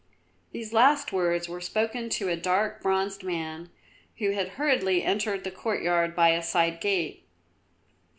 [0.51, 3.69] These last words were spoken to a dark, bronzed man
[4.17, 7.27] who had hurriedly entered the courtyard by a side gate.